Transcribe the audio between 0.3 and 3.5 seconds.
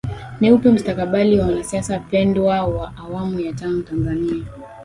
Ni upi mustakabali wa wanasiasa pendwa wa awamu